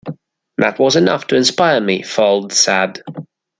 "That 0.57 0.79
was 0.79 0.95
enough 0.95 1.27
to 1.27 1.35
inspire 1.35 1.79
me", 1.79 2.01
Fuld 2.01 2.53
said. 2.53 3.03